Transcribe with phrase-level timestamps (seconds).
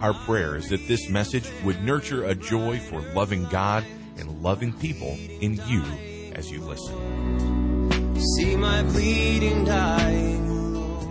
[0.00, 3.84] Our prayer is that this message would nurture a joy for loving God
[4.16, 5.82] and loving people in you
[6.34, 8.20] as you listen.
[8.36, 11.08] See my bleeding, dying Lord.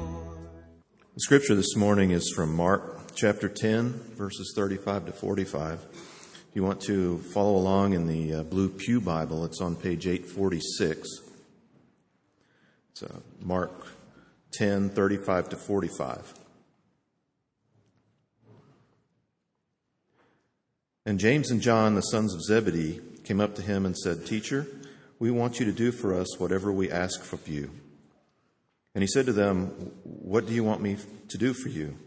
[1.14, 5.86] The scripture this morning is from Mark chapter 10, verses 35 to 45.
[5.92, 10.08] If you want to follow along in the uh, Blue Pew Bible, it's on page
[10.08, 11.08] 846.
[12.92, 13.88] It's uh, Mark
[14.54, 16.43] 10, 35 to 45.
[21.06, 24.68] And James and John, the sons of Zebedee, came up to him and said, Teacher,
[25.20, 27.72] we want you to do for us whatever we ask of you.
[28.96, 29.68] And he said to them,
[30.04, 30.98] What do you want me
[31.30, 31.98] to do for you?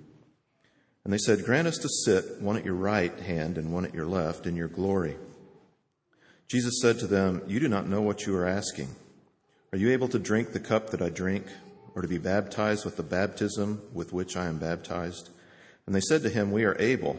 [1.05, 3.94] And they said, Grant us to sit, one at your right hand and one at
[3.94, 5.17] your left, in your glory.
[6.48, 8.89] Jesus said to them, You do not know what you are asking.
[9.72, 11.47] Are you able to drink the cup that I drink,
[11.94, 15.30] or to be baptized with the baptism with which I am baptized?
[15.86, 17.19] And they said to him, We are able.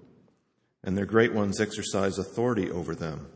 [0.83, 3.27] and their great ones exercise authority over them.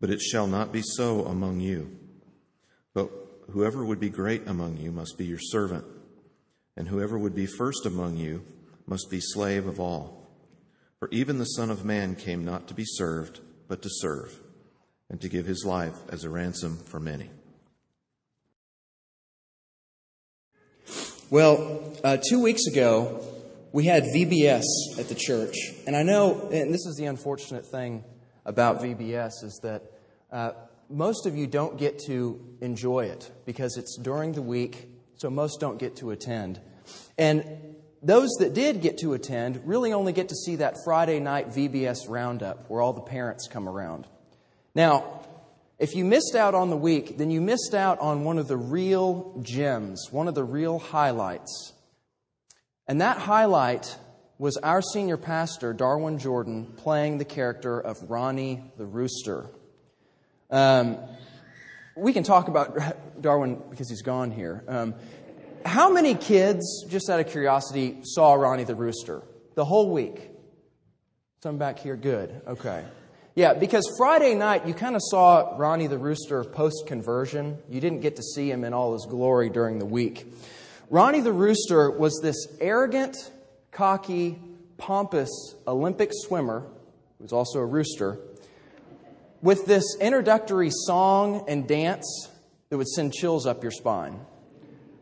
[0.00, 1.96] But it shall not be so among you.
[2.94, 3.10] But
[3.50, 5.84] whoever would be great among you must be your servant,
[6.76, 8.44] and whoever would be first among you
[8.86, 10.28] must be slave of all.
[10.98, 14.40] For even the Son of Man came not to be served, but to serve,
[15.10, 17.30] and to give his life as a ransom for many.
[21.30, 23.24] Well, uh, two weeks ago,
[23.72, 24.64] we had VBS
[24.98, 25.56] at the church.
[25.86, 28.04] And I know, and this is the unfortunate thing
[28.44, 29.82] about VBS, is that
[30.30, 30.52] uh,
[30.90, 35.58] most of you don't get to enjoy it because it's during the week, so most
[35.58, 36.60] don't get to attend.
[37.16, 41.48] And those that did get to attend really only get to see that Friday night
[41.48, 44.06] VBS roundup where all the parents come around.
[44.74, 45.20] Now,
[45.78, 48.56] if you missed out on the week, then you missed out on one of the
[48.56, 51.71] real gems, one of the real highlights
[52.88, 53.96] and that highlight
[54.38, 59.46] was our senior pastor, Darwin Jordan, playing the character of Ronnie the Rooster.
[60.50, 60.98] Um,
[61.96, 62.76] we can talk about
[63.20, 64.64] Darwin because he's gone here.
[64.66, 64.94] Um,
[65.64, 69.22] how many kids, just out of curiosity, saw Ronnie the Rooster
[69.54, 70.30] the whole week?
[71.42, 72.40] Some back here, good.
[72.46, 72.84] Okay.
[73.34, 77.58] Yeah, because Friday night you kind of saw Ronnie the Rooster post conversion.
[77.68, 80.26] You didn't get to see him in all his glory during the week.
[80.92, 83.16] Ronnie the Rooster was this arrogant,
[83.70, 84.38] cocky,
[84.76, 85.30] pompous
[85.66, 86.60] Olympic swimmer,
[87.16, 88.18] who was also a rooster,
[89.40, 92.28] with this introductory song and dance
[92.68, 94.20] that would send chills up your spine.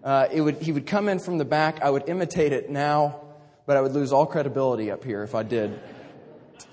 [0.05, 1.83] Uh, it would, he would come in from the back.
[1.83, 3.23] I would imitate it now,
[3.67, 5.77] but I would lose all credibility up here if I did.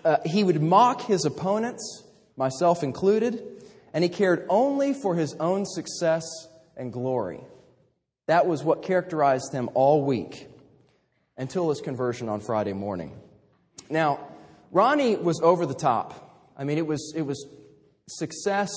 [0.05, 2.03] Uh, he would mock his opponents,
[2.35, 6.23] myself included, and he cared only for his own success
[6.75, 7.41] and glory.
[8.27, 10.47] That was what characterized him all week
[11.37, 13.17] until his conversion on Friday morning.
[13.89, 14.19] Now,
[14.71, 16.51] Ronnie was over the top.
[16.57, 17.47] I mean, it was, it was
[18.07, 18.71] success,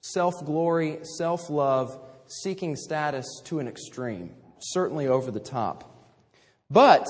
[0.00, 5.88] self glory, self love, seeking status to an extreme, certainly over the top.
[6.70, 7.06] But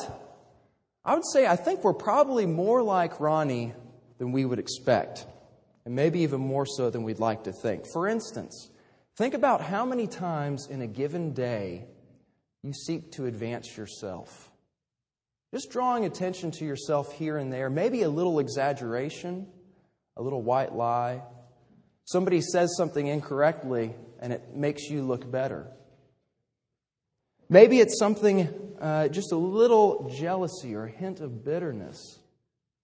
[1.05, 3.75] I would say I think we're probably more like Ronnie
[4.19, 5.27] than we would expect,
[5.85, 7.87] and maybe even more so than we'd like to think.
[7.93, 8.69] For instance,
[9.17, 11.85] Think about how many times in a given day
[12.63, 14.51] you seek to advance yourself.
[15.53, 19.47] Just drawing attention to yourself here and there, maybe a little exaggeration,
[20.17, 21.23] a little white lie.
[22.07, 25.67] Somebody says something incorrectly and it makes you look better.
[27.51, 28.49] Maybe it's something,
[28.81, 32.19] uh, just a little jealousy or a hint of bitterness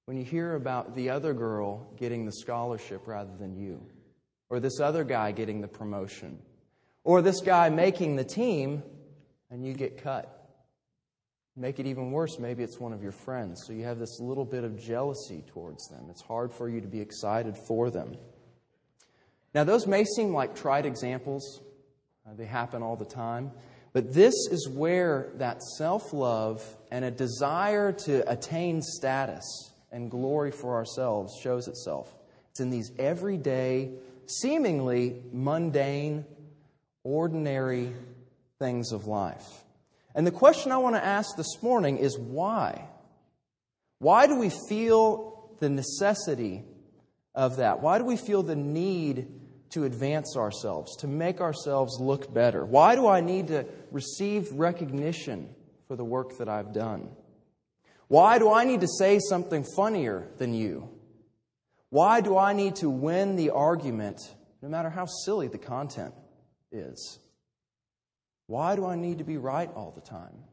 [0.05, 3.81] when you hear about the other girl getting the scholarship rather than you
[4.51, 6.39] or this other guy getting the promotion,
[7.05, 8.83] or this guy making the team
[9.51, 10.35] and you get cut.
[11.57, 13.65] Make it even worse, maybe it's one of your friends.
[13.67, 16.07] So you have this little bit of jealousy towards them.
[16.09, 18.17] It's hard for you to be excited for them.
[19.55, 21.61] Now, those may seem like trite examples,
[22.27, 23.51] uh, they happen all the time.
[23.93, 30.53] But this is where that self love and a desire to attain status and glory
[30.53, 32.15] for ourselves shows itself.
[32.51, 33.91] It's in these everyday,
[34.29, 36.25] seemingly mundane,
[37.03, 37.93] ordinary
[38.59, 39.47] things of life.
[40.15, 42.89] And the question I want to ask this morning is why?
[43.99, 46.65] Why do we feel the necessity
[47.35, 47.81] of that?
[47.81, 49.29] Why do we feel the need
[49.71, 52.65] to advance ourselves, to make ourselves look better?
[52.65, 55.55] Why do I need to receive recognition
[55.87, 57.11] for the work that I've done?
[58.09, 60.89] Why do I need to say something funnier than you?
[61.91, 64.21] Why do I need to win the argument,
[64.63, 66.15] no matter how silly the content
[66.71, 67.19] is?
[68.47, 70.45] Why do I need to be right all the time?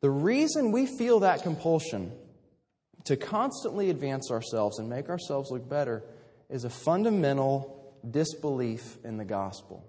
[0.00, 2.12] The reason we feel that compulsion
[3.04, 6.04] to constantly advance ourselves and make ourselves look better
[6.48, 9.84] is a fundamental disbelief in the gospel.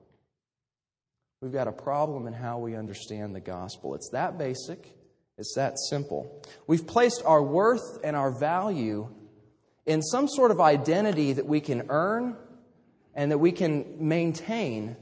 [1.42, 3.95] We've got a problem in how we understand the gospel.
[3.95, 4.98] It's that basic,
[5.38, 6.44] it's that simple.
[6.68, 9.10] We've placed our worth and our value
[9.89, 12.38] in some sort of identity that we can earn
[13.15, 14.95] and that we can maintain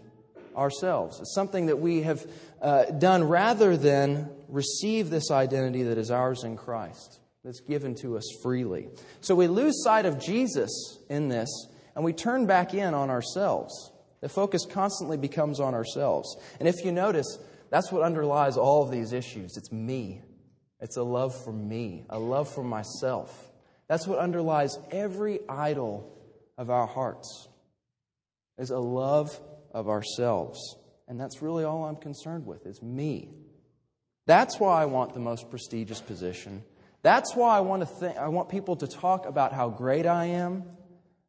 [0.55, 1.19] ourselves.
[1.19, 2.25] It's something that we have
[2.61, 8.15] uh, done rather than receive this identity that is ours in Christ, that's given to
[8.15, 8.87] us freely.
[9.19, 11.49] So we lose sight of Jesus in this,
[11.93, 13.91] and we turn back in on ourselves.
[14.21, 16.37] The focus constantly becomes on ourselves.
[16.59, 17.37] And if you notice,
[17.69, 19.57] that's what underlies all of these issues.
[19.57, 20.21] It's me.
[20.79, 23.51] It's a love for me, a love for myself.
[23.87, 26.13] That's what underlies every idol
[26.57, 27.47] of our hearts.
[28.57, 29.39] Is a love
[29.71, 30.59] of ourselves.
[31.07, 33.29] And that's really all I'm concerned with is me.
[34.25, 36.63] That's why I want the most prestigious position.
[37.01, 40.25] That's why I want to think, I want people to talk about how great I
[40.25, 40.63] am.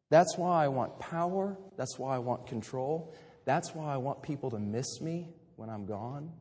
[0.09, 1.57] That's why I want power.
[1.77, 3.13] That's why I want control.
[3.45, 6.33] That's why I want people to miss me when I'm gone.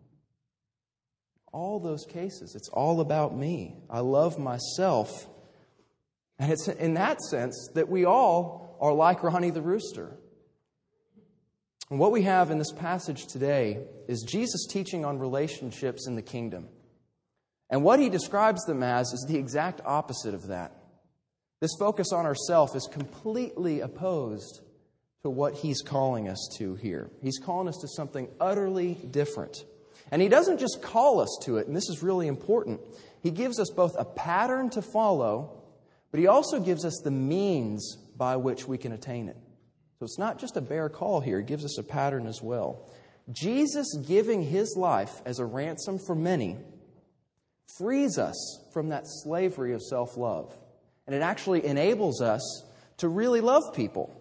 [1.52, 3.76] All those cases, it's all about me.
[3.88, 5.28] I love myself.
[6.38, 10.16] And it's in that sense that we all are like Ronnie the Rooster.
[11.90, 16.22] And what we have in this passage today is Jesus teaching on relationships in the
[16.22, 16.68] kingdom.
[17.70, 20.74] And what he describes them as is the exact opposite of that.
[21.60, 24.60] This focus on ourself is completely opposed
[25.22, 27.10] to what he's calling us to here.
[27.20, 29.56] He's calling us to something utterly different.
[30.10, 32.80] And he doesn't just call us to it, and this is really important.
[33.22, 35.57] He gives us both a pattern to follow,
[36.10, 39.36] but he also gives us the means by which we can attain it.
[39.98, 42.88] So it's not just a bare call here, it gives us a pattern as well.
[43.30, 46.56] Jesus giving his life as a ransom for many
[47.76, 50.56] frees us from that slavery of self love.
[51.06, 52.64] And it actually enables us
[52.98, 54.14] to really love people.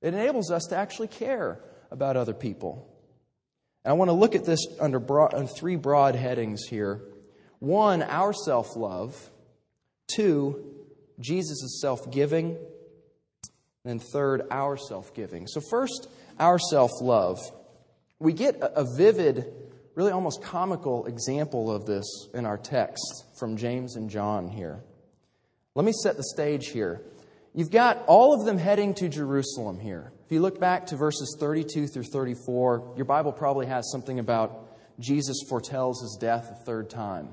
[0.00, 1.60] It enables us to actually care
[1.90, 2.86] about other people.
[3.84, 7.02] And I want to look at this under broad, three broad headings here.
[7.58, 9.30] One, our self love.
[10.06, 10.69] Two,
[11.20, 12.58] Jesus' is self giving.
[13.84, 15.46] And third, our self giving.
[15.46, 16.08] So, first,
[16.38, 17.38] our self love.
[18.18, 19.46] We get a vivid,
[19.94, 24.84] really almost comical example of this in our text from James and John here.
[25.74, 27.00] Let me set the stage here.
[27.54, 30.12] You've got all of them heading to Jerusalem here.
[30.26, 34.68] If you look back to verses 32 through 34, your Bible probably has something about
[35.00, 37.30] Jesus foretells his death a third time.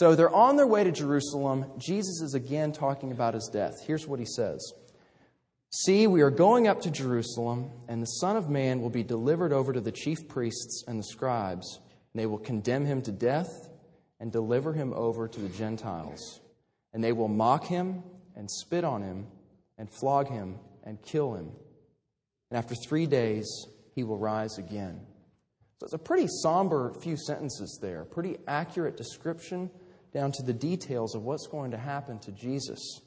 [0.00, 1.66] So they're on their way to Jerusalem.
[1.76, 3.74] Jesus is again talking about his death.
[3.86, 4.72] Here's what he says
[5.68, 9.52] See, we are going up to Jerusalem, and the Son of Man will be delivered
[9.52, 11.80] over to the chief priests and the scribes,
[12.14, 13.68] and they will condemn him to death
[14.20, 16.40] and deliver him over to the Gentiles.
[16.94, 18.02] And they will mock him
[18.36, 19.26] and spit on him
[19.76, 21.50] and flog him and kill him.
[22.50, 25.02] And after three days, he will rise again.
[25.78, 29.70] So it's a pretty somber few sentences there, pretty accurate description
[30.12, 33.00] down to the details of what's going to happen to Jesus.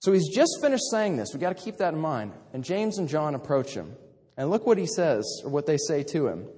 [0.00, 1.28] So he's just finished saying this.
[1.32, 2.32] We've got to keep that in mind.
[2.52, 3.94] And James and John approach him.
[4.36, 6.48] And look what he says, or what they say to him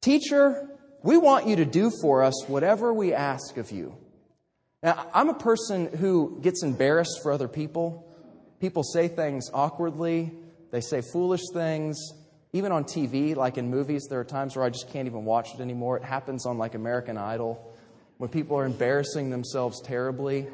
[0.00, 0.68] Teacher,
[1.02, 3.96] we want you to do for us whatever we ask of you.
[4.82, 8.06] Now, I'm a person who gets embarrassed for other people.
[8.60, 10.32] People say things awkwardly,
[10.70, 11.98] they say foolish things.
[12.52, 15.54] Even on TV, like in movies, there are times where I just can't even watch
[15.54, 15.98] it anymore.
[15.98, 17.69] It happens on like American Idol
[18.20, 20.46] when people are embarrassing themselves terribly.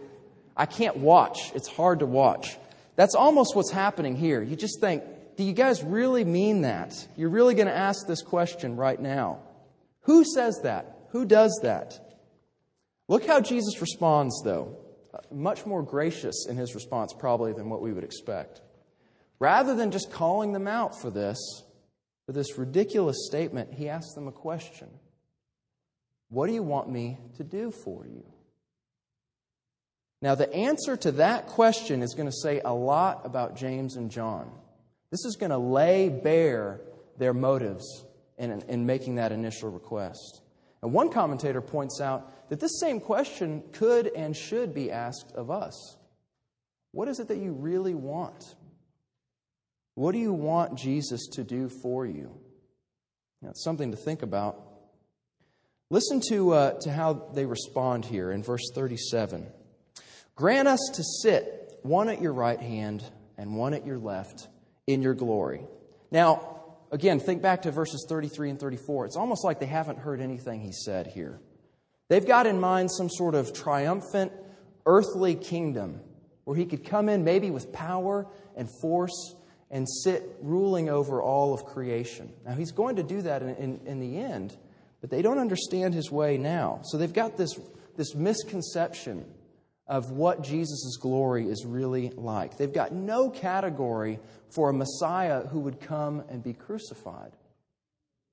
[0.57, 1.51] I can't watch.
[1.53, 2.57] It's hard to watch.
[2.95, 4.41] That's almost what's happening here.
[4.41, 5.03] You just think,
[5.37, 6.95] do you guys really mean that?
[7.17, 9.41] You're really going to ask this question right now.
[10.03, 11.09] Who says that?
[11.11, 11.99] Who does that?
[13.09, 14.77] Look how Jesus responds, though.
[15.13, 18.61] Uh, much more gracious in his response, probably, than what we would expect.
[19.41, 21.65] Rather than just calling them out for this,
[22.27, 24.89] for this ridiculous statement, he asks them a question
[26.29, 28.25] What do you want me to do for you?
[30.23, 34.11] Now, the answer to that question is going to say a lot about James and
[34.11, 34.51] John.
[35.11, 36.81] This is going to lay bare
[37.19, 38.05] their motives
[38.39, 40.41] in, in making that initial request.
[40.83, 45.51] And one commentator points out that this same question could and should be asked of
[45.51, 45.97] us.
[46.93, 48.55] What is it that you really want?
[49.95, 52.31] What do you want Jesus to do for you?
[53.43, 54.76] Now, it's something to think about.
[55.89, 59.47] Listen to, uh, to how they respond here in verse 37.
[60.35, 63.05] Grant us to sit one at your right hand
[63.39, 64.49] and one at your left
[64.89, 65.65] in your glory.
[66.11, 69.07] Now, again, think back to verses 33 and 34.
[69.07, 71.41] It's almost like they haven't heard anything he said here.
[72.09, 74.33] They've got in mind some sort of triumphant
[74.87, 76.01] earthly kingdom
[76.45, 78.27] where he could come in maybe with power
[78.57, 79.35] and force
[79.71, 82.33] and sit ruling over all of creation.
[82.45, 84.57] Now, he's going to do that in, in, in the end,
[85.01, 86.81] but they don't understand his way now.
[86.85, 87.59] So they've got this,
[87.97, 89.25] this misconception
[89.87, 92.57] of what Jesus' glory is really like.
[92.57, 94.19] They've got no category
[94.51, 97.33] for a Messiah who would come and be crucified.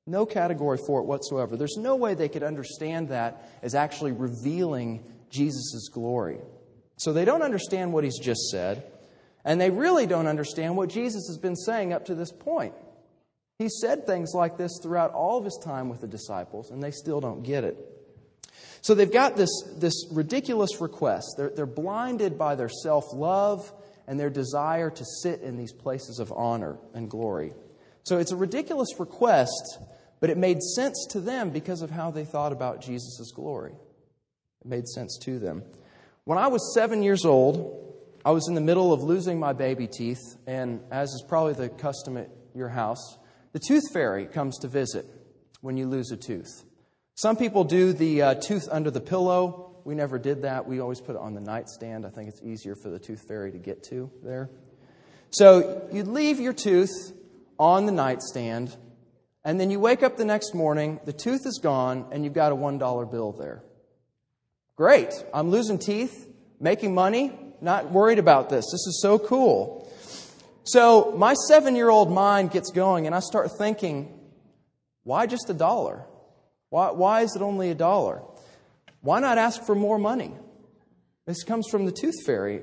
[0.06, 1.56] No category for it whatsoever.
[1.56, 6.40] There's no way they could understand that as actually revealing Jesus' glory.
[6.98, 8.84] So they don't understand what he's just said,
[9.46, 12.74] and they really don't understand what Jesus has been saying up to this point.
[13.60, 16.92] He said things like this throughout all of his time with the disciples, and they
[16.92, 17.78] still don't get it.
[18.82, 21.36] So they've got this, this ridiculous request.
[21.38, 23.72] They're, they're blinded by their self love
[24.08, 27.54] and their desire to sit in these places of honor and glory.
[28.04, 29.80] So it's a ridiculous request,
[30.20, 33.72] but it made sense to them because of how they thought about Jesus' glory.
[34.62, 35.64] It made sense to them.
[36.26, 37.80] When I was seven years old,
[38.26, 41.70] I was in the middle of losing my baby teeth, and as is probably the
[41.70, 43.18] custom at your house,
[43.54, 45.06] the tooth fairy comes to visit
[45.62, 46.66] when you lose a tooth.
[47.16, 49.76] Some people do the uh, tooth under the pillow.
[49.86, 50.68] We never did that.
[50.68, 52.06] We always put it on the nightstand.
[52.06, 54.50] I think it's easier for the tooth fairy to get to there.
[55.30, 56.92] So you'd leave your tooth
[57.60, 58.76] on the nightstand,
[59.46, 62.52] and then you wake up the next morning, the tooth is gone, and you've got
[62.52, 63.64] a $1 bill there.
[64.76, 65.14] Great.
[65.34, 66.28] I'm losing teeth,
[66.60, 67.32] making money,
[67.62, 68.66] not worried about this.
[68.66, 69.83] This is so cool.
[70.66, 74.18] So my seven year old mind gets going, and I start thinking,
[75.04, 76.06] why just a dollar?
[76.70, 78.22] Why, why is it only a dollar?
[79.02, 80.34] Why not ask for more money?
[81.26, 82.62] This comes from the tooth fairy.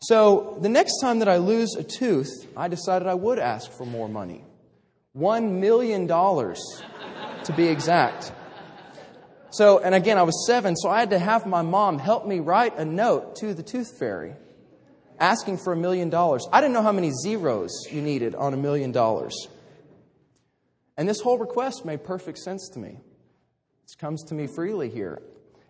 [0.00, 3.84] So the next time that I lose a tooth, I decided I would ask for
[3.84, 4.44] more money.
[5.12, 6.60] One million dollars,
[7.44, 8.30] to be exact.
[9.50, 12.38] So, and again, I was seven, so I had to have my mom help me
[12.38, 14.34] write a note to the tooth fairy
[15.20, 16.46] asking for a million dollars.
[16.52, 19.34] I didn't know how many zeros you needed on a million dollars.
[20.96, 22.98] And this whole request made perfect sense to me.
[23.84, 25.22] It comes to me freely here.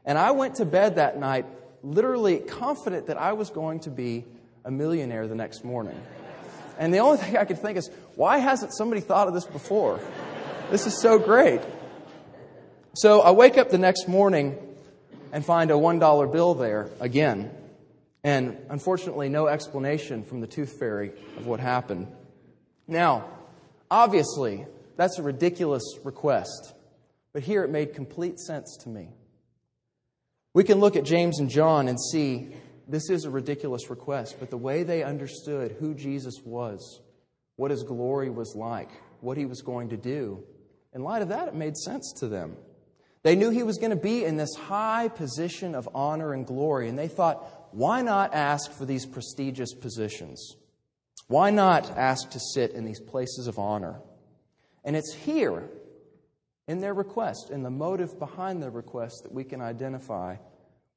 [0.04, 1.46] And I went to bed that night
[1.82, 4.24] literally confident that I was going to be
[4.64, 6.00] a millionaire the next morning.
[6.78, 10.00] And the only thing I could think is, why hasn't somebody thought of this before?
[10.70, 11.60] This is so great.
[12.94, 14.56] So I wake up the next morning
[15.32, 17.50] and find a $1 bill there again.
[18.24, 22.08] And unfortunately, no explanation from the tooth fairy of what happened.
[22.86, 23.28] Now,
[23.90, 26.74] obviously, that's a ridiculous request.
[27.32, 29.10] But here it made complete sense to me.
[30.54, 32.48] We can look at James and John and see
[32.88, 37.00] this is a ridiculous request, but the way they understood who Jesus was,
[37.56, 40.42] what his glory was like, what he was going to do,
[40.94, 42.56] in light of that, it made sense to them.
[43.22, 46.88] They knew he was going to be in this high position of honor and glory,
[46.88, 50.56] and they thought, why not ask for these prestigious positions?
[51.26, 54.00] Why not ask to sit in these places of honor?
[54.84, 55.68] And it's here
[56.66, 60.36] in their request, in the motive behind their request that we can identify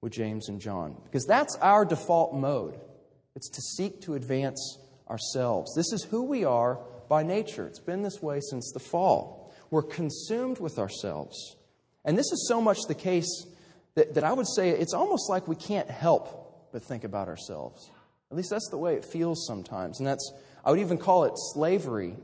[0.01, 0.96] with James and John.
[1.04, 2.80] Because that's our default mode.
[3.36, 5.74] It's to seek to advance ourselves.
[5.75, 7.68] This is who we are by nature.
[7.68, 9.54] It's been this way since the fall.
[9.70, 11.56] We're consumed with ourselves.
[12.04, 13.46] And this is so much the case
[13.96, 16.40] that, that I would say it's almost like we can't help
[16.72, 17.90] but think about ourselves.
[18.30, 20.00] At least that's the way it feels sometimes.
[20.00, 22.16] And that's, I would even call it slavery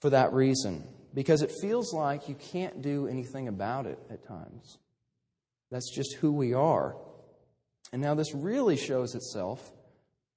[0.00, 4.78] for that reason because it feels like you can't do anything about it at times.
[5.70, 6.96] That's just who we are.
[7.92, 9.72] And now this really shows itself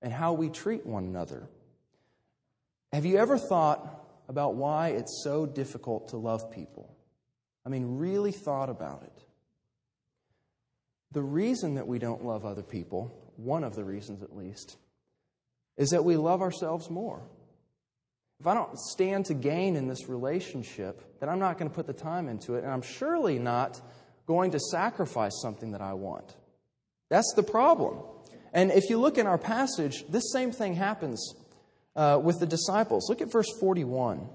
[0.02, 1.48] in how we treat one another.
[2.92, 6.96] Have you ever thought about why it's so difficult to love people?
[7.66, 9.24] I mean, really thought about it.
[11.12, 14.78] The reason that we don't love other people, one of the reasons at least,
[15.78, 17.22] is that we love ourselves more.
[18.40, 21.86] If I don't stand to gain in this relationship, then I'm not going to put
[21.86, 23.80] the time into it, and I'm surely not
[24.26, 26.36] going to sacrifice something that I want.
[27.10, 28.00] That's the problem.
[28.54, 31.36] And if you look in our passage, this same thing happens
[31.96, 33.10] uh, with the disciples.
[33.10, 34.28] Look at verse 41.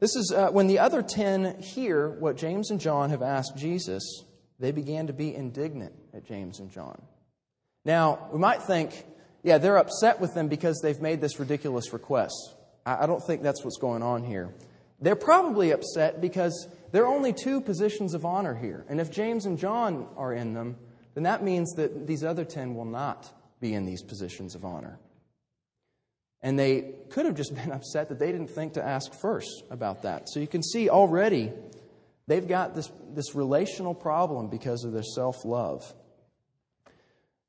[0.00, 4.24] This is uh, when the other ten hear what James and John have asked Jesus,
[4.64, 7.00] they began to be indignant at James and John.
[7.84, 9.04] Now, we might think,
[9.42, 12.54] yeah, they're upset with them because they've made this ridiculous request.
[12.86, 14.54] I, don't think that's what's going on here.
[15.00, 18.86] They're probably upset because there are only two positions of honor here.
[18.88, 20.76] And if James and John are in them,
[21.14, 23.30] then that means that these other ten will not
[23.60, 24.98] be in these positions of honor.
[26.40, 30.02] And they could have just been upset that they didn't think to ask first about
[30.02, 30.28] that.
[30.28, 31.52] So you can see already
[32.26, 35.92] they've got this, this relational problem because of their self love.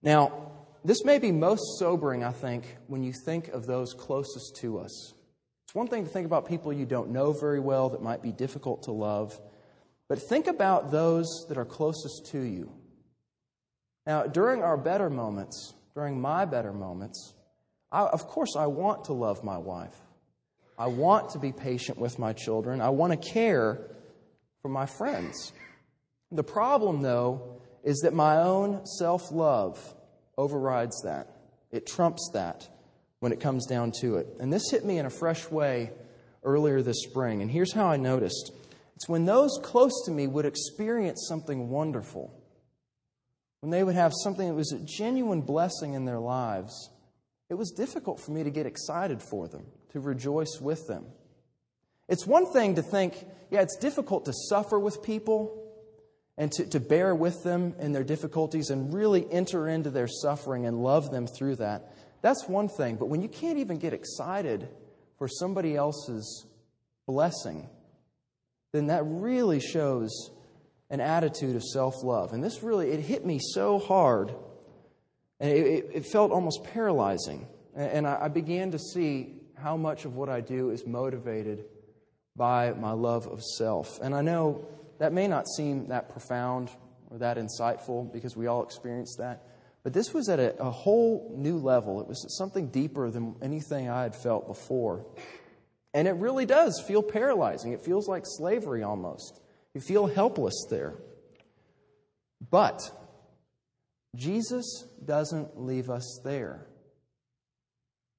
[0.01, 0.51] Now,
[0.83, 5.13] this may be most sobering, I think, when you think of those closest to us.
[5.63, 8.31] It's one thing to think about people you don't know very well that might be
[8.31, 9.39] difficult to love,
[10.07, 12.71] but think about those that are closest to you.
[14.05, 17.33] Now, during our better moments, during my better moments,
[17.91, 19.95] I, of course, I want to love my wife.
[20.77, 22.81] I want to be patient with my children.
[22.81, 23.79] I want to care
[24.65, 25.53] for my friends.
[26.31, 29.77] The problem, though, is that my own self love
[30.39, 31.27] overrides that.
[31.69, 32.67] It trumps that
[33.19, 34.25] when it comes down to it.
[34.39, 35.91] And this hit me in a fresh way
[36.43, 37.43] earlier this spring.
[37.43, 38.53] And here's how I noticed
[38.95, 42.33] it's when those close to me would experience something wonderful,
[43.59, 46.89] when they would have something that was a genuine blessing in their lives
[47.51, 51.05] it was difficult for me to get excited for them, to rejoice with them.
[52.07, 55.61] It's one thing to think, yeah, it's difficult to suffer with people
[56.37, 60.65] and to, to bear with them in their difficulties and really enter into their suffering
[60.65, 61.93] and love them through that.
[62.21, 62.97] That's one thing.
[62.97, 64.67] But when you can't even get excited
[65.17, 66.45] for somebody else's
[67.07, 67.69] blessing,
[68.73, 70.31] then that really shows
[70.89, 72.33] an attitude of self love.
[72.33, 74.33] And this really, it hit me so hard
[75.39, 77.47] and it, it felt almost paralyzing.
[77.75, 81.65] And I began to see how much of what I do is motivated
[82.35, 83.99] by my love of self.
[84.01, 84.65] And I know
[84.99, 86.69] that may not seem that profound
[87.09, 89.43] or that insightful because we all experience that.
[89.83, 92.01] But this was at a, a, whole new level.
[92.01, 95.05] It was something deeper than anything I had felt before.
[95.93, 97.71] And it really does feel paralyzing.
[97.71, 99.39] It feels like slavery almost.
[99.75, 100.95] You feel helpless there.
[102.49, 102.81] But
[104.15, 106.67] Jesus doesn't leave us there.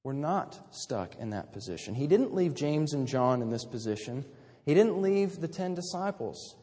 [0.06, 1.92] We're not stuck in that position.
[1.92, 4.24] He didn't leave James and John in this position.
[4.64, 6.54] He didn't leave the ten disciples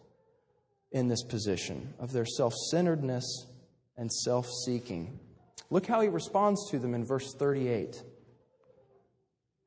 [0.93, 3.47] in this position of their self centeredness
[3.97, 5.19] and self seeking.
[5.69, 8.01] Look how he responds to them in verse 38.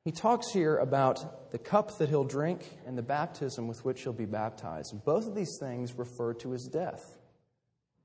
[0.05, 4.11] He talks here about the cup that he'll drink and the baptism with which he'll
[4.11, 4.91] be baptized.
[5.05, 7.03] Both of these things refer to his death.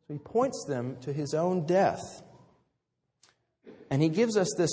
[0.06, 2.02] So he points them to his own death.
[3.90, 4.70] And he gives us this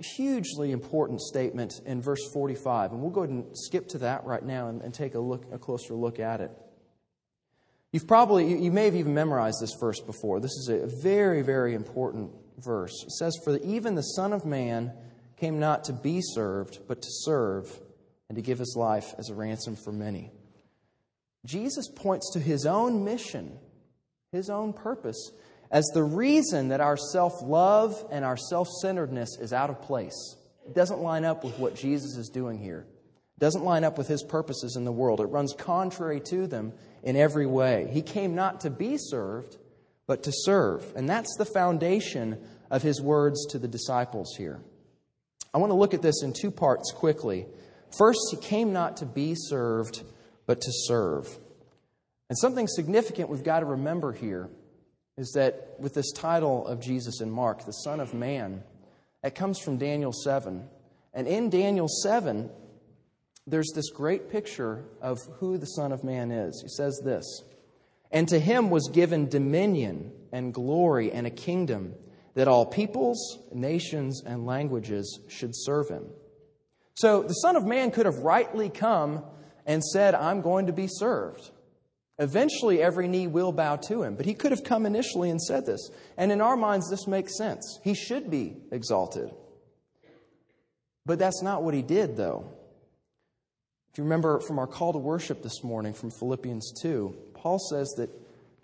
[0.00, 2.92] hugely important statement in verse 45.
[2.92, 5.44] And we'll go ahead and skip to that right now and, and take a, look,
[5.52, 6.50] a closer look at it.
[7.92, 10.40] You've probably, you, you may have even memorized this verse before.
[10.40, 13.02] This is a very, very important verse.
[13.04, 14.92] It says, For even the Son of Man
[15.36, 17.80] came not to be served, but to serve,
[18.28, 20.30] and to give his life as a ransom for many.
[21.44, 23.58] Jesus points to his own mission
[24.32, 25.32] his own purpose,
[25.70, 30.36] as the reason that our self love and our self centeredness is out of place.
[30.66, 32.86] It doesn't line up with what Jesus is doing here.
[33.36, 35.20] It doesn't line up with his purposes in the world.
[35.20, 37.88] It runs contrary to them in every way.
[37.92, 39.56] He came not to be served,
[40.06, 40.84] but to serve.
[40.96, 42.38] And that's the foundation
[42.70, 44.60] of his words to the disciples here.
[45.52, 47.46] I want to look at this in two parts quickly.
[47.96, 50.02] First, he came not to be served,
[50.46, 51.26] but to serve.
[52.28, 54.48] And something significant we've got to remember here
[55.20, 58.64] is that with this title of Jesus in Mark, the Son of Man,
[59.22, 60.66] it comes from Daniel 7.
[61.12, 62.48] And in Daniel 7,
[63.46, 66.62] there's this great picture of who the Son of Man is.
[66.62, 67.44] He says this
[68.10, 71.94] And to him was given dominion and glory and a kingdom
[72.34, 76.06] that all peoples, nations, and languages should serve him.
[76.94, 79.22] So the Son of Man could have rightly come
[79.66, 81.50] and said, I'm going to be served.
[82.20, 84.14] Eventually, every knee will bow to him.
[84.14, 85.90] But he could have come initially and said this.
[86.18, 87.80] And in our minds, this makes sense.
[87.82, 89.30] He should be exalted.
[91.06, 92.44] But that's not what he did, though.
[93.90, 97.88] If you remember from our call to worship this morning from Philippians 2, Paul says
[97.96, 98.10] that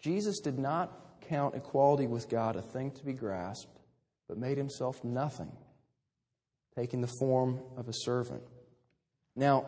[0.02, 0.92] Jesus did not
[1.30, 3.80] count equality with God a thing to be grasped,
[4.28, 5.50] but made himself nothing,
[6.76, 8.42] taking the form of a servant.
[9.34, 9.66] Now,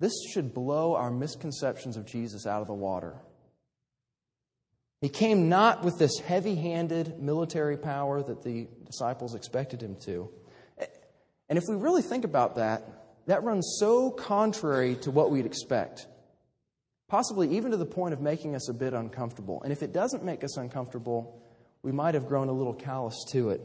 [0.00, 3.14] this should blow our misconceptions of Jesus out of the water.
[5.00, 10.30] He came not with this heavy handed military power that the disciples expected him to.
[11.48, 12.82] And if we really think about that,
[13.26, 16.06] that runs so contrary to what we'd expect,
[17.08, 19.62] possibly even to the point of making us a bit uncomfortable.
[19.62, 21.42] And if it doesn't make us uncomfortable,
[21.82, 23.60] we might have grown a little callous to it.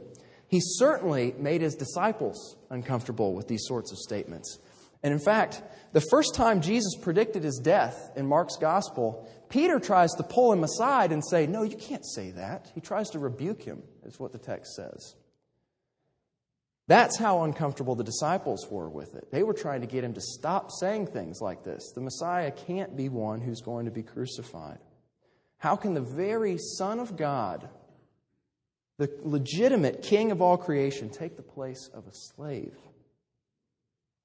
[0.47, 4.59] He certainly made his disciples uncomfortable with these sorts of statements.
[5.05, 5.61] And in fact,
[5.93, 10.63] the first time Jesus predicted his death in Mark's gospel, Peter tries to pull him
[10.63, 12.71] aside and say, No, you can't say that.
[12.73, 15.13] He tries to rebuke him, is what the text says.
[16.87, 19.29] That's how uncomfortable the disciples were with it.
[19.31, 21.91] They were trying to get him to stop saying things like this.
[21.93, 24.79] The Messiah can't be one who's going to be crucified.
[25.59, 27.69] How can the very Son of God,
[28.97, 32.73] the legitimate King of all creation, take the place of a slave?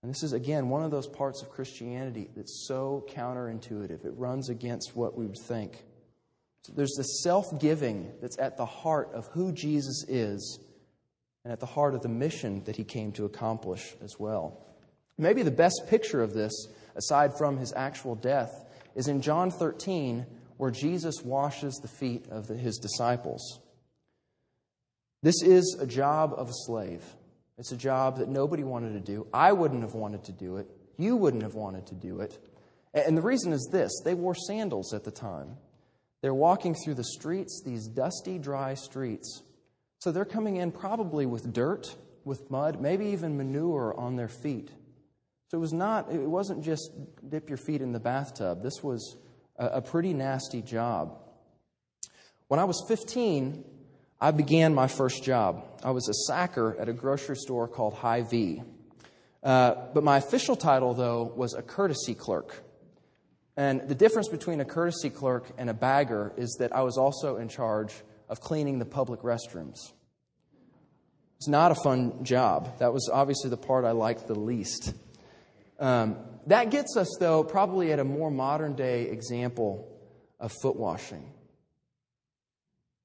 [0.03, 4.05] And this is, again, one of those parts of Christianity that's so counterintuitive.
[4.05, 5.85] It runs against what we would think.
[6.63, 10.59] So there's this self giving that's at the heart of who Jesus is
[11.45, 14.67] and at the heart of the mission that he came to accomplish as well.
[15.19, 16.53] Maybe the best picture of this,
[16.97, 22.47] aside from his actual death, is in John 13, where Jesus washes the feet of
[22.47, 23.61] the, his disciples.
[25.23, 27.05] This is a job of a slave.
[27.61, 29.27] It's a job that nobody wanted to do.
[29.35, 30.67] I wouldn't have wanted to do it.
[30.97, 32.39] You wouldn't have wanted to do it.
[32.95, 35.59] And the reason is this they wore sandals at the time.
[36.23, 39.43] They're walking through the streets, these dusty, dry streets,
[39.99, 41.95] so they're coming in probably with dirt,
[42.25, 44.71] with mud, maybe even manure on their feet.
[45.49, 46.91] So it was not, it wasn't just
[47.29, 48.63] dip your feet in the bathtub.
[48.63, 49.17] This was
[49.57, 51.19] a, pretty nasty job.
[52.49, 53.65] When I was 15,
[54.21, 55.65] I began my first job.
[55.83, 58.63] I was a sacker at a grocery store called Hy-Vee.
[59.43, 62.63] Uh, but my official title, though, was a courtesy clerk.
[63.57, 67.37] And the difference between a courtesy clerk and a bagger is that I was also
[67.37, 67.95] in charge
[68.29, 69.79] of cleaning the public restrooms.
[71.39, 72.79] It's not a fun job.
[72.79, 74.93] That was obviously the part I liked the least.
[75.79, 79.91] Um, that gets us, though, probably at a more modern day example
[80.39, 81.33] of foot washing.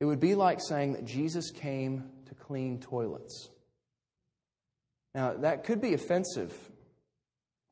[0.05, 3.49] It would be like saying that Jesus came to clean toilets.
[5.15, 6.53] Now, that could be offensive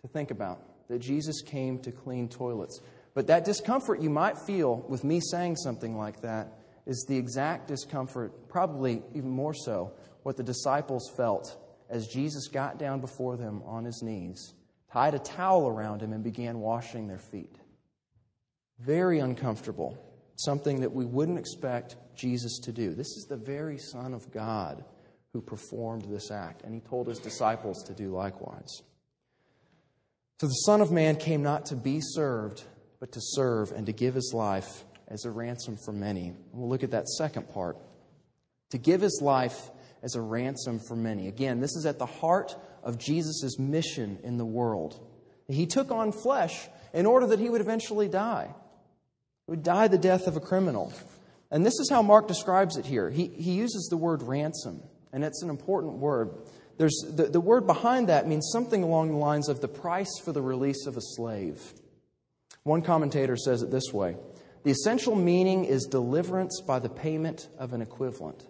[0.01, 2.81] to think about, that Jesus came to clean toilets.
[3.13, 7.67] But that discomfort you might feel with me saying something like that is the exact
[7.67, 9.93] discomfort, probably even more so,
[10.23, 11.55] what the disciples felt
[11.87, 14.55] as Jesus got down before them on his knees,
[14.91, 17.57] tied a towel around him, and began washing their feet.
[18.79, 20.03] Very uncomfortable,
[20.35, 22.93] something that we wouldn't expect Jesus to do.
[22.93, 24.83] This is the very Son of God
[25.33, 28.81] who performed this act, and he told his disciples to do likewise.
[30.39, 32.63] So the Son of Man came not to be served,
[32.99, 36.33] but to serve and to give his life as a ransom for many.
[36.51, 37.77] We'll look at that second part.
[38.71, 39.69] To give his life
[40.01, 41.27] as a ransom for many.
[41.27, 44.99] Again, this is at the heart of Jesus' mission in the world.
[45.47, 48.53] He took on flesh in order that he would eventually die.
[49.47, 50.93] Would die the death of a criminal.
[51.51, 53.09] And this is how Mark describes it here.
[53.09, 56.31] He, he uses the word ransom, and it's an important word.
[56.77, 60.31] There's, the, the word behind that means something along the lines of the price for
[60.31, 61.61] the release of a slave.
[62.63, 64.15] One commentator says it this way
[64.63, 68.47] the essential meaning is deliverance by the payment of an equivalent.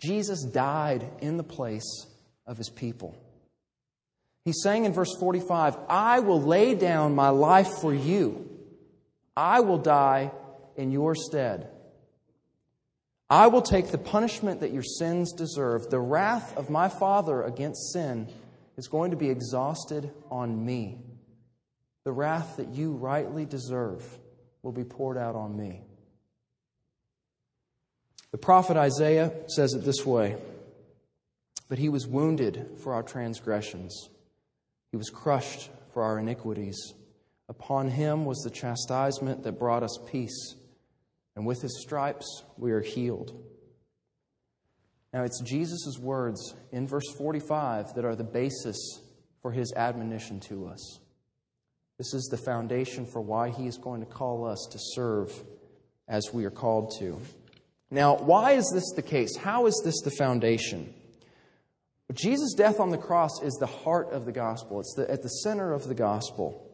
[0.00, 2.06] Jesus died in the place
[2.46, 3.16] of his people.
[4.44, 8.48] He's saying in verse 45, I will lay down my life for you.
[9.36, 10.32] I will die
[10.76, 11.68] in your stead.
[13.30, 15.88] I will take the punishment that your sins deserve.
[15.88, 18.28] The wrath of my Father against sin
[18.76, 20.98] is going to be exhausted on me.
[22.04, 24.04] The wrath that you rightly deserve
[24.62, 25.82] will be poured out on me.
[28.32, 30.36] The prophet Isaiah says it this way
[31.68, 34.10] But he was wounded for our transgressions,
[34.90, 36.94] he was crushed for our iniquities.
[37.52, 40.54] Upon him was the chastisement that brought us peace,
[41.36, 43.38] and with his stripes we are healed.
[45.12, 49.02] Now, it's Jesus' words in verse 45 that are the basis
[49.42, 51.00] for his admonition to us.
[51.98, 55.30] This is the foundation for why he is going to call us to serve
[56.08, 57.20] as we are called to.
[57.90, 59.36] Now, why is this the case?
[59.36, 60.94] How is this the foundation?
[62.14, 65.28] Jesus' death on the cross is the heart of the gospel, it's the, at the
[65.28, 66.71] center of the gospel.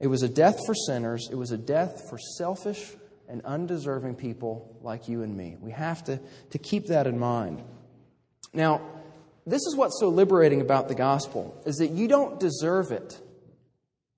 [0.00, 2.92] It was a death for sinners, it was a death for selfish
[3.28, 5.56] and undeserving people like you and me.
[5.60, 7.62] We have to, to keep that in mind.
[8.52, 8.80] Now,
[9.46, 13.20] this is what's so liberating about the gospel is that you don't deserve it.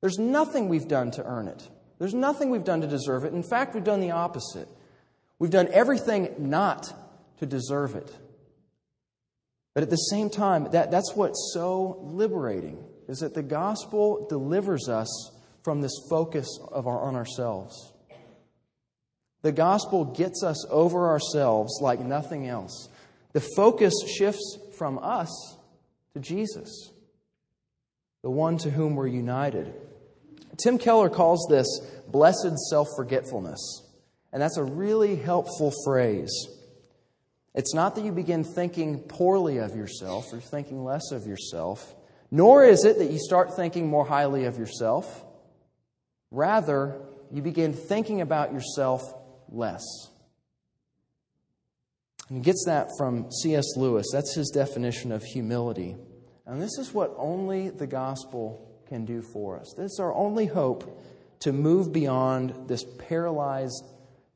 [0.00, 1.68] There's nothing we've done to earn it.
[1.98, 3.32] There's nothing we've done to deserve it.
[3.32, 4.68] In fact, we've done the opposite.
[5.38, 6.92] We've done everything not
[7.38, 8.14] to deserve it.
[9.74, 14.88] But at the same time, that, that's what's so liberating, is that the gospel delivers
[14.88, 15.30] us
[15.66, 17.92] from this focus of our, on ourselves.
[19.42, 22.88] The gospel gets us over ourselves like nothing else.
[23.32, 25.56] The focus shifts from us
[26.14, 26.92] to Jesus,
[28.22, 29.74] the one to whom we're united.
[30.56, 31.66] Tim Keller calls this
[32.06, 33.82] blessed self forgetfulness.
[34.32, 36.30] And that's a really helpful phrase.
[37.56, 41.92] It's not that you begin thinking poorly of yourself or thinking less of yourself,
[42.30, 45.24] nor is it that you start thinking more highly of yourself.
[46.36, 47.00] Rather,
[47.32, 49.02] you begin thinking about yourself
[49.48, 49.82] less.
[52.28, 53.64] And he gets that from C.S.
[53.74, 54.08] Lewis.
[54.12, 55.96] That's his definition of humility.
[56.44, 59.72] And this is what only the gospel can do for us.
[59.78, 61.00] This is our only hope
[61.40, 63.84] to move beyond this paralyzed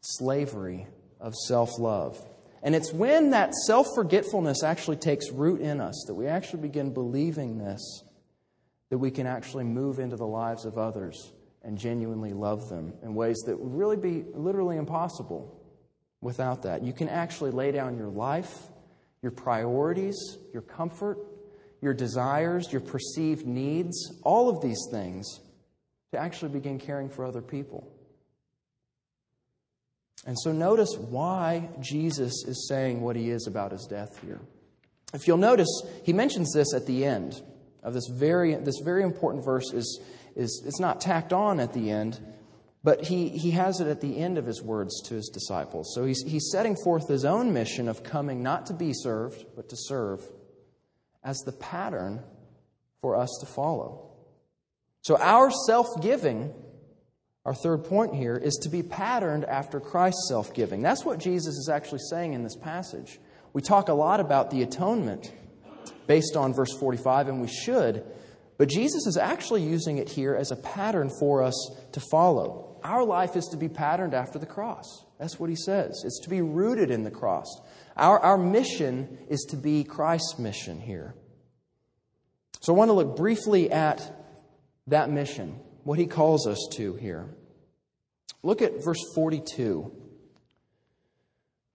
[0.01, 0.87] slavery
[1.21, 2.19] of self love.
[2.63, 6.95] And it's when that self forgetfulness actually takes root in us that we actually begin
[6.95, 8.05] believing this
[8.89, 13.15] that we can actually move into the lives of others and genuinely love them in
[13.15, 15.61] ways that would really be literally impossible
[16.21, 16.83] without that.
[16.83, 18.69] You can actually lay down your life,
[19.23, 21.19] your priorities, your comfort,
[21.81, 25.41] your desires, your perceived needs, all of these things
[26.13, 27.91] to actually begin caring for other people.
[30.27, 34.41] And so notice why Jesus is saying what he is about his death here.
[35.15, 37.41] If you'll notice, he mentions this at the end
[37.83, 40.01] of this very, this very important verse is,
[40.37, 42.21] is it's not tacked on at the end,
[42.83, 45.93] but he, he has it at the end of his words to his disciples.
[45.95, 49.69] So he's, he's setting forth his own mission of coming not to be served, but
[49.69, 50.23] to serve
[51.23, 52.23] as the pattern
[53.03, 54.11] for us to follow.
[55.03, 56.55] So our self giving
[57.45, 60.83] our third point here is to be patterned after Christ's self giving.
[60.83, 63.19] That's what Jesus is actually saying in this passage.
[63.53, 65.33] We talk a lot about the atonement
[66.07, 68.05] based on verse 45, and we should,
[68.61, 72.79] but Jesus is actually using it here as a pattern for us to follow.
[72.85, 74.85] Our life is to be patterned after the cross.
[75.19, 76.03] That's what he says.
[76.05, 77.47] It's to be rooted in the cross.
[77.97, 81.15] Our, our mission is to be Christ's mission here.
[82.61, 84.15] So I want to look briefly at
[84.89, 87.35] that mission what he calls us to here.
[88.43, 89.91] Look at verse 42.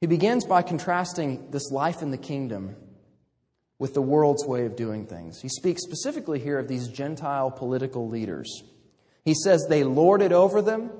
[0.01, 2.75] He begins by contrasting this life in the kingdom
[3.77, 5.41] with the world's way of doing things.
[5.41, 8.63] He speaks specifically here of these Gentile political leaders.
[9.23, 10.91] He says they lord it over them,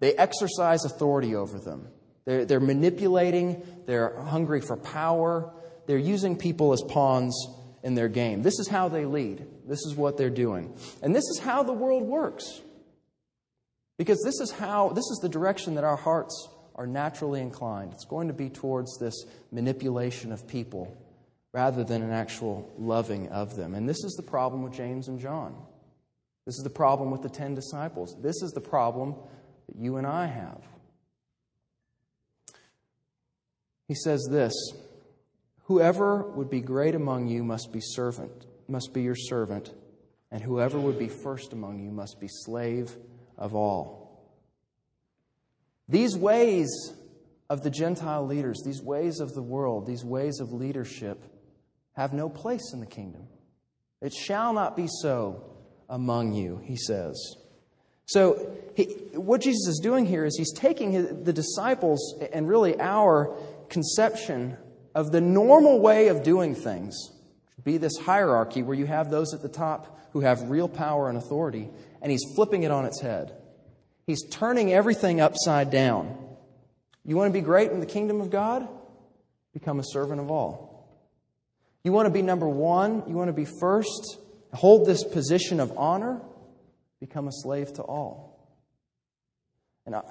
[0.00, 1.88] they exercise authority over them.
[2.24, 5.52] They're, they're manipulating, they're hungry for power,
[5.86, 7.48] they're using people as pawns
[7.82, 8.42] in their game.
[8.42, 9.44] This is how they lead.
[9.66, 10.76] This is what they're doing.
[11.02, 12.60] And this is how the world works.
[13.98, 17.92] Because this is how, this is the direction that our hearts are naturally inclined.
[17.92, 20.96] It's going to be towards this manipulation of people
[21.52, 23.74] rather than an actual loving of them.
[23.74, 25.54] And this is the problem with James and John.
[26.46, 28.16] This is the problem with the ten disciples.
[28.20, 29.14] This is the problem
[29.68, 30.62] that you and I have.
[33.86, 34.54] He says this
[35.64, 39.72] Whoever would be great among you must be servant, must be your servant,
[40.30, 42.96] and whoever would be first among you must be slave
[43.36, 44.02] of all.
[45.88, 46.94] These ways
[47.50, 51.22] of the Gentile leaders, these ways of the world, these ways of leadership
[51.94, 53.28] have no place in the kingdom.
[54.00, 55.44] It shall not be so
[55.88, 57.36] among you, he says.
[58.06, 63.36] So, he, what Jesus is doing here is he's taking the disciples and really our
[63.68, 64.56] conception
[64.94, 66.96] of the normal way of doing things,
[67.62, 71.16] be this hierarchy where you have those at the top who have real power and
[71.16, 71.70] authority,
[72.02, 73.32] and he's flipping it on its head.
[74.06, 76.18] He's turning everything upside down.
[77.04, 78.68] You want to be great in the kingdom of God?
[79.54, 80.71] Become a servant of all.
[81.84, 83.02] You want to be number one?
[83.08, 84.18] You want to be first?
[84.52, 86.20] Hold this position of honor?
[87.00, 88.32] Become a slave to all.
[89.84, 90.02] And I,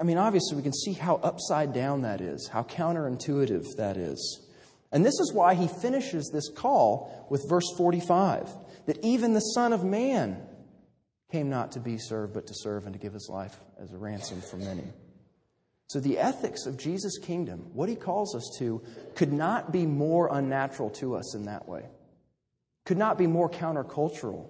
[0.00, 4.46] I, mean, obviously, we can see how upside down that is, how counterintuitive that is.
[4.90, 8.48] And this is why he finishes this call with verse 45
[8.86, 10.40] that even the Son of Man
[11.30, 13.98] came not to be served, but to serve and to give his life as a
[13.98, 14.84] ransom for many.
[15.88, 18.82] So, the ethics of Jesus' kingdom, what he calls us to,
[19.14, 21.84] could not be more unnatural to us in that way.
[22.84, 24.48] could not be more countercultural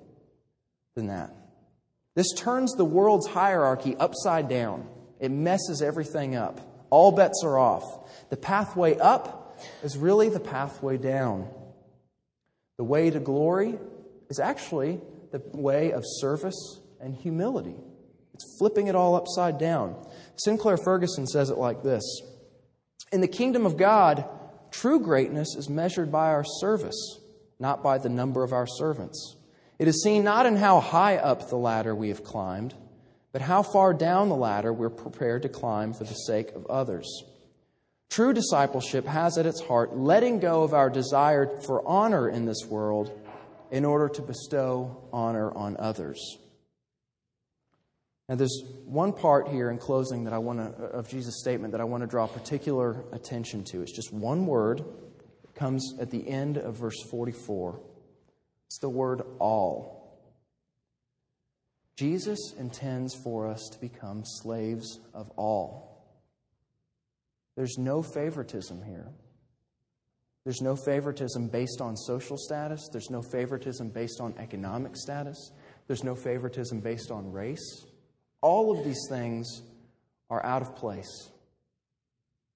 [0.94, 1.35] than that.
[2.14, 4.88] This turns the world's hierarchy upside down.
[5.20, 6.87] It messes everything up.
[6.90, 8.29] All bets are off.
[8.31, 11.48] The pathway up is really the pathway down.
[12.77, 13.79] The way to glory
[14.29, 15.01] is actually
[15.33, 17.77] the way of service and humility.
[18.38, 19.96] It's flipping it all upside down.
[20.37, 22.05] Sinclair Ferguson says it like this
[23.11, 24.24] In the kingdom of God,
[24.70, 27.18] true greatness is measured by our service,
[27.59, 29.35] not by the number of our servants.
[29.81, 32.77] It is seen not in how high up the ladder we have climbed,
[33.33, 37.24] but how far down the ladder we're prepared to climb for the sake of others.
[38.09, 42.64] True discipleship has at its heart letting go of our desire for honor in this
[42.66, 43.11] world
[43.72, 46.38] in order to bestow honor on others.
[48.28, 51.84] Now, there's one part here in closing that I want of Jesus' statement that I
[51.84, 53.80] want to draw particular attention to.
[53.80, 54.80] It's just one word.
[54.80, 57.80] It comes at the end of verse 44.
[58.66, 59.98] It's the word all.
[61.96, 65.88] Jesus intends for us to become slaves of all.
[67.56, 69.08] There's no favoritism here.
[70.44, 72.88] There's no favoritism based on social status.
[72.92, 75.50] There's no favoritism based on economic status.
[75.86, 77.84] There's no favoritism based on race.
[78.40, 79.62] All of these things
[80.31, 81.31] are out of place.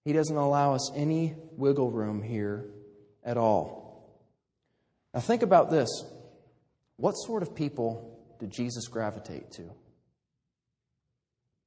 [0.05, 2.67] He doesn't allow us any wiggle room here
[3.25, 3.83] at all.
[5.15, 5.89] Now, think about this.
[6.97, 9.71] What sort of people did Jesus gravitate to?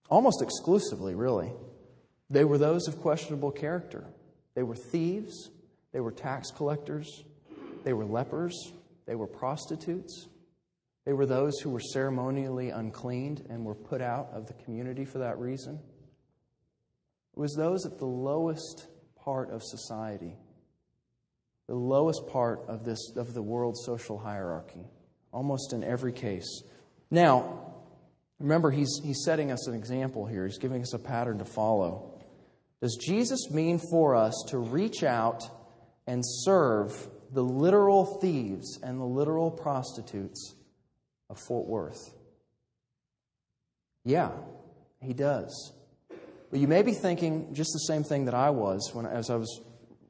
[0.09, 1.51] Almost exclusively, really.
[2.29, 4.05] They were those of questionable character.
[4.55, 5.49] They were thieves,
[5.91, 7.23] they were tax collectors,
[7.83, 8.71] they were lepers,
[9.05, 10.27] they were prostitutes,
[11.05, 15.19] they were those who were ceremonially uncleaned and were put out of the community for
[15.19, 15.79] that reason.
[17.35, 20.37] It was those at the lowest part of society
[21.67, 24.85] the lowest part of, this, of the world's social hierarchy,
[25.31, 26.63] almost in every case.
[27.09, 27.73] Now,
[28.39, 32.11] remember, he's, he's setting us an example here, he's giving us a pattern to follow.
[32.81, 35.43] Does Jesus mean for us to reach out
[36.05, 40.54] and serve the literal thieves and the literal prostitutes
[41.29, 42.13] of Fort Worth?
[44.03, 44.31] Yeah,
[45.01, 45.73] he does.
[46.51, 49.35] But you may be thinking just the same thing that I was when, as I
[49.35, 49.61] was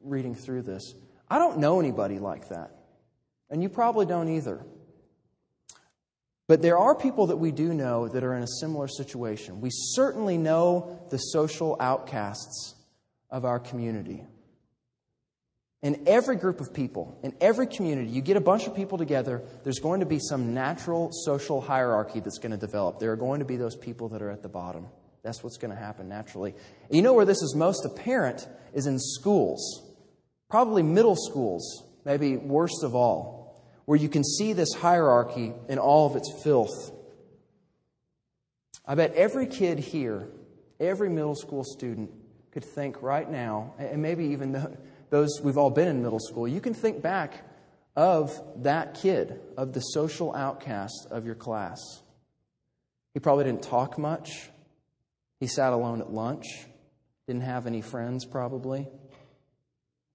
[0.04, 0.94] reading through this.
[1.30, 2.72] I don't know anybody like that.
[3.50, 4.66] And you probably don't either.
[6.48, 9.62] But there are people that we do know that are in a similar situation.
[9.62, 12.76] We certainly know the social outcasts
[13.32, 14.24] of our community.
[15.86, 19.44] In every group of people, in every community, you get a bunch of people together,
[19.64, 22.98] there's going to be some natural social hierarchy that's going to develop.
[23.00, 24.88] There are going to be those people that are at the bottom.
[25.22, 26.56] That's what's going to happen naturally.
[26.88, 29.86] And you know where this is most apparent is in schools
[30.50, 36.08] probably middle schools, maybe worst of all, where you can see this hierarchy in all
[36.08, 36.92] of its filth.
[38.86, 40.30] I bet every kid here,
[40.80, 42.12] every middle school student,
[42.52, 44.78] could think right now, and maybe even
[45.10, 47.44] those we've all been in middle school, you can think back
[47.96, 51.80] of that kid, of the social outcast of your class.
[53.14, 54.50] He probably didn't talk much.
[55.40, 56.46] He sat alone at lunch,
[57.28, 58.88] didn't have any friends, probably.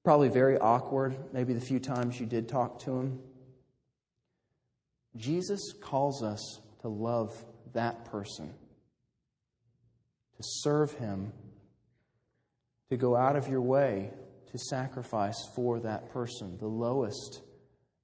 [0.04, 3.20] Probably very awkward, maybe the few times you did talk to him.
[5.16, 7.32] Jesus calls us to love
[7.72, 8.52] that person,
[10.36, 11.32] to serve him,
[12.88, 14.10] to go out of your way
[14.50, 17.42] to sacrifice for that person, the lowest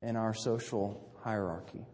[0.02, 1.85] in our social hierarchy.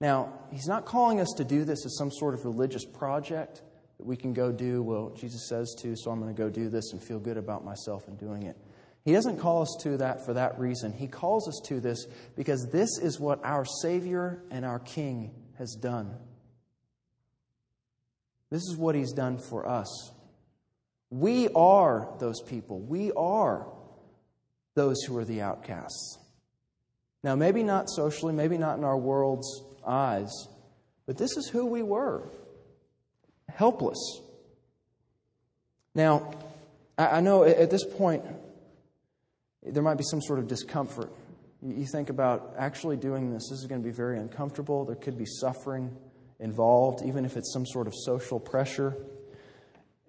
[0.00, 3.62] Now, he's not calling us to do this as some sort of religious project
[3.98, 4.82] that we can go do.
[4.82, 7.64] Well, Jesus says to, so I'm going to go do this and feel good about
[7.64, 8.56] myself in doing it.
[9.04, 10.92] He doesn't call us to that for that reason.
[10.92, 15.76] He calls us to this because this is what our Savior and our King has
[15.80, 16.12] done.
[18.50, 20.10] This is what He's done for us.
[21.10, 22.80] We are those people.
[22.80, 23.66] We are
[24.74, 26.18] those who are the outcasts.
[27.22, 30.30] Now, maybe not socially, maybe not in our world's eyes,
[31.06, 32.28] but this is who we were
[33.48, 34.20] helpless.
[35.94, 36.30] Now,
[36.98, 38.22] I know at this point,
[39.62, 41.10] there might be some sort of discomfort.
[41.62, 44.84] You think about actually doing this, this is going to be very uncomfortable.
[44.84, 45.96] There could be suffering
[46.38, 48.94] involved, even if it's some sort of social pressure.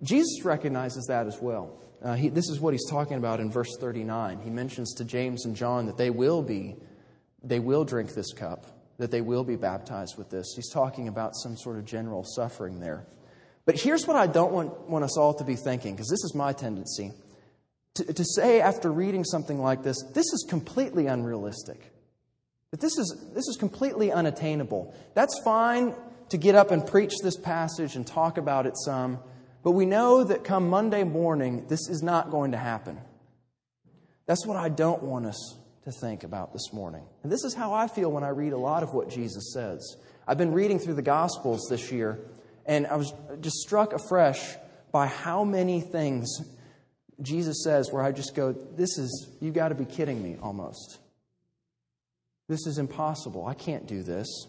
[0.03, 1.79] Jesus recognizes that as well.
[2.03, 4.39] Uh, he, this is what he's talking about in verse 39.
[4.41, 6.75] He mentions to James and John that they will be,
[7.43, 8.67] they will drink this cup,
[8.97, 10.53] that they will be baptized with this.
[10.55, 13.07] He's talking about some sort of general suffering there.
[13.65, 16.33] But here's what I don't want, want us all to be thinking, because this is
[16.35, 17.11] my tendency.
[17.95, 21.91] To, to say after reading something like this, this is completely unrealistic.
[22.71, 24.93] That this is, this is completely unattainable.
[25.15, 25.95] That's fine
[26.29, 29.19] to get up and preach this passage and talk about it some,
[29.63, 32.99] but we know that come Monday morning, this is not going to happen.
[34.25, 37.03] That's what I don't want us to think about this morning.
[37.23, 39.95] And this is how I feel when I read a lot of what Jesus says.
[40.27, 42.19] I've been reading through the Gospels this year,
[42.65, 44.55] and I was just struck afresh
[44.91, 46.41] by how many things
[47.21, 50.99] Jesus says where I just go, This is, you got to be kidding me almost.
[52.49, 53.45] This is impossible.
[53.45, 54.47] I can't do this.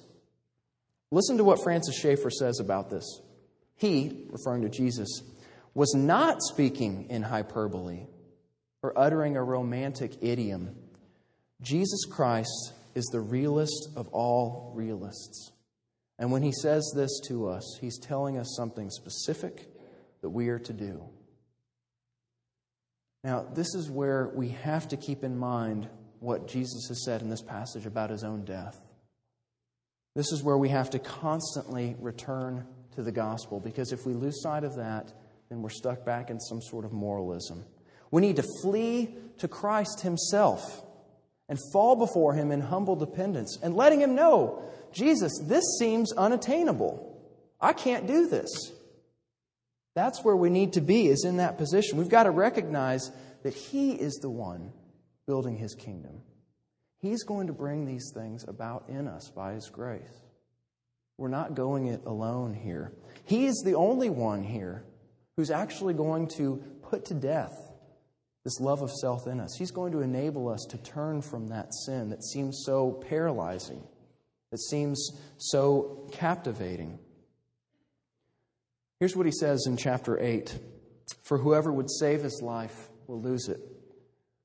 [1.11, 3.21] Listen to what Francis Schaeffer says about this.
[3.79, 5.23] He, referring to Jesus,
[5.73, 8.07] was not speaking in hyperbole
[8.83, 10.77] or uttering a romantic idiom.
[11.63, 15.53] Jesus Christ is the realist of all realists.
[16.19, 19.69] And when he says this to us, he's telling us something specific
[20.23, 21.09] that we are to do.
[23.23, 27.31] Now, this is where we have to keep in mind what Jesus has said in
[27.31, 28.81] this passage about his own death.
[30.17, 32.67] This is where we have to constantly return
[32.99, 35.13] to the gospel because if we lose sight of that,
[35.49, 37.65] then we're stuck back in some sort of moralism.
[38.11, 40.83] We need to flee to Christ himself
[41.49, 47.23] and fall before him in humble dependence and letting him know, Jesus, this seems unattainable.
[47.61, 48.73] I can't do this.
[49.95, 51.99] That's where we need to be, is in that position.
[51.99, 53.13] We've got to recognize
[53.45, 54.73] that he is the one
[55.25, 56.23] building his kingdom.
[56.99, 60.28] He's going to bring these things about in us by his grace.
[61.19, 62.93] We're not going it alone here.
[63.25, 64.85] He is the only one here
[65.37, 67.69] who's actually going to put to death
[68.45, 69.55] this love of self in us.
[69.59, 73.83] He's going to enable us to turn from that sin that seems so paralyzing,
[74.51, 76.99] that seems so captivating.
[79.01, 80.59] Here's what he says in chapter 8
[81.25, 83.61] For whoever would save his life will lose it.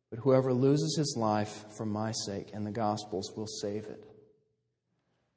[0.09, 4.03] But whoever loses his life for my sake and the gospel's will save it.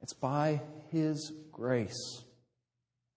[0.01, 2.23] It's by his grace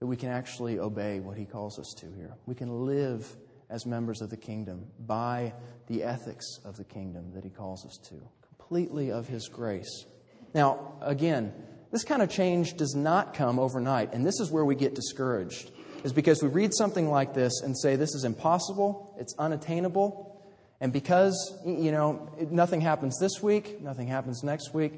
[0.01, 2.35] that we can actually obey what he calls us to here.
[2.47, 3.37] We can live
[3.69, 5.53] as members of the kingdom by
[5.87, 10.07] the ethics of the kingdom that he calls us to, completely of his grace.
[10.55, 11.53] Now, again,
[11.93, 15.71] this kind of change does not come overnight, and this is where we get discouraged,
[16.03, 20.43] is because we read something like this and say, This is impossible, it's unattainable,
[20.81, 24.95] and because, you know, nothing happens this week, nothing happens next week,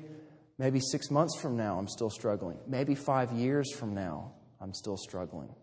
[0.59, 2.59] maybe six months from now, I'm still struggling.
[2.67, 5.55] Maybe five years from now, I'm still struggling.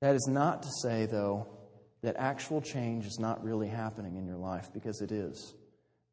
[0.00, 1.46] That is not to say, though,
[2.02, 5.54] that actual change is not really happening in your life, because it is.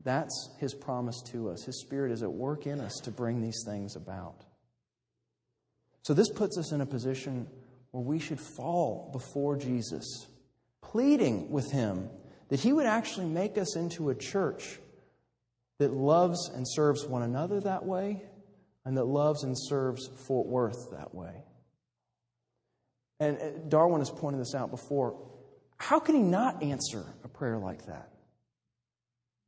[0.04, 1.64] That's His promise to us.
[1.64, 4.44] His Spirit is at work in us to bring these things about.
[6.04, 7.48] So, this puts us in a position
[7.92, 10.28] where we should fall before Jesus,
[10.82, 12.10] pleading with Him
[12.50, 14.80] that He would actually make us into a church
[15.80, 18.24] that loves and serves one another that way
[18.86, 21.44] and that loves and serves Fort Worth that way.
[23.20, 25.20] And uh, Darwin has pointed this out before.
[25.78, 28.10] How can he not answer a prayer like that?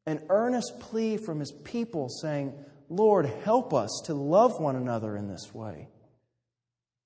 [0.06, 2.54] An earnest plea from his people saying,
[2.90, 5.88] Lord, help us to love one another in this way.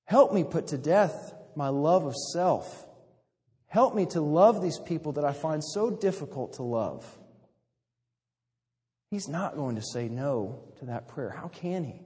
[0.05, 2.85] Help me put to death my love of self
[3.73, 7.17] Help me to love these people that I find so difficult to love.
[9.13, 11.29] He's not going to say no to that prayer.
[11.29, 12.01] How can he?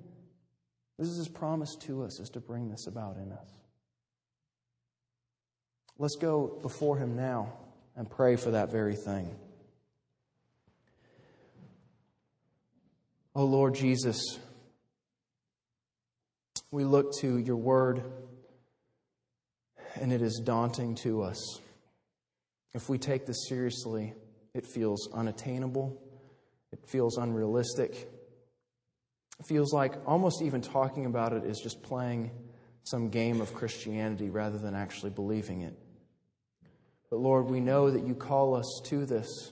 [1.00, 3.48] This is his promise to us, is to bring this about in us.
[5.98, 7.54] Let's go before him now
[7.96, 9.34] and pray for that very thing.
[13.34, 14.20] Oh Lord Jesus,
[16.72, 18.04] we look to your word
[19.96, 21.42] and it is daunting to us.
[22.74, 24.14] If we take this seriously,
[24.54, 26.02] it feels unattainable,
[26.72, 28.10] it feels unrealistic.
[29.40, 32.32] It feels like almost even talking about it is just playing
[32.84, 35.78] some game of Christianity rather than actually believing it.
[37.10, 39.52] But Lord, we know that you call us to this.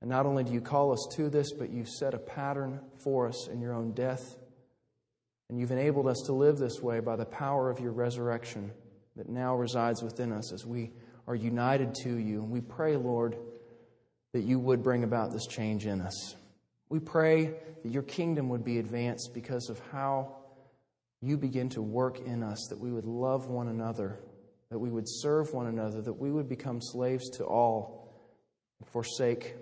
[0.00, 3.28] And not only do you call us to this, but you set a pattern for
[3.28, 4.36] us in your own death.
[5.48, 8.72] And you've enabled us to live this way by the power of your resurrection
[9.16, 10.90] that now resides within us as we
[11.26, 12.42] are united to you.
[12.42, 13.36] And we pray, Lord,
[14.32, 16.36] that you would bring about this change in us.
[16.88, 20.36] We pray that your kingdom would be advanced because of how
[21.20, 24.18] you begin to work in us, that we would love one another,
[24.70, 28.12] that we would serve one another, that we would become slaves to all
[28.80, 29.54] and forsake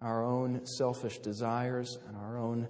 [0.00, 2.66] our own selfish desires and our own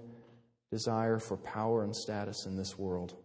[0.69, 3.15] desire for power and status in this world.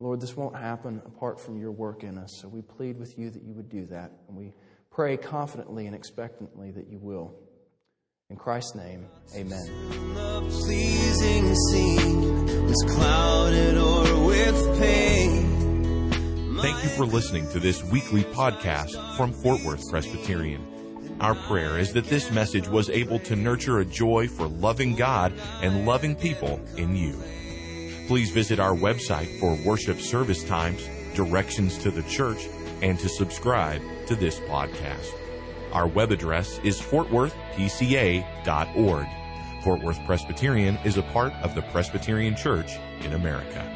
[0.00, 2.38] Lord, this won't happen apart from your work in us.
[2.40, 4.10] So we plead with you that you would do that.
[4.26, 4.52] And we
[4.92, 7.34] pray confidently and expectantly that you will.
[8.30, 9.66] In Christ's name, amen.
[10.14, 16.10] The pleasing scene was clouded or with pain.
[16.60, 20.68] Thank you for listening to this weekly podcast from Fort Worth Presbyterian.
[21.20, 25.32] Our prayer is that this message was able to nurture a joy for loving God
[25.60, 27.18] and loving people in you.
[28.08, 32.48] Please visit our website for worship service times, directions to the church,
[32.80, 33.80] and to subscribe
[34.12, 35.14] to this podcast.
[35.72, 39.06] Our web address is fortworthpca.org.
[39.64, 43.66] Fort Worth Presbyterian is a part of the Presbyterian Church in America.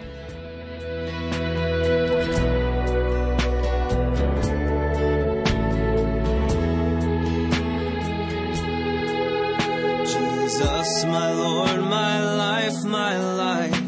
[10.04, 13.82] Jesus, my Lord, my life, my light.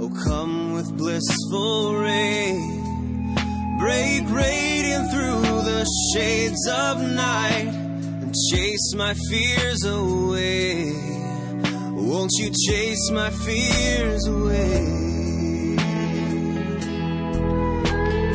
[0.00, 2.85] Oh, come with blissful ray
[3.86, 7.68] break radiant through the shades of night
[8.22, 10.92] and chase my fears away.
[11.92, 14.80] Won't you chase my fears away?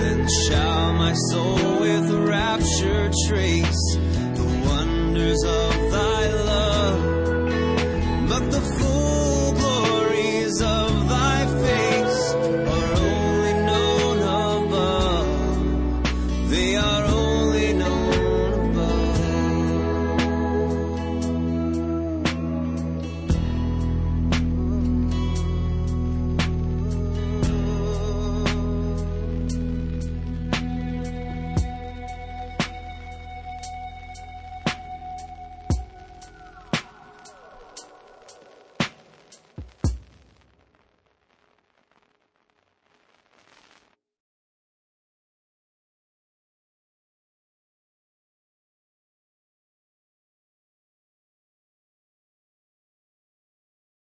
[0.02, 3.86] Then shall my soul with rapture trace
[4.39, 6.51] the wonders of thy love.